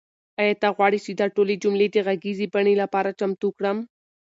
آیا 0.41 0.53
ته 0.61 0.67
غواړې 0.77 0.99
چې 1.05 1.11
دا 1.19 1.27
ټولې 1.35 1.55
جملې 1.63 1.87
د 1.91 1.97
غږیزې 2.07 2.45
بڼې 2.53 2.73
لپاره 2.81 3.15
چمتو 3.19 3.47
کړم؟ 3.57 3.77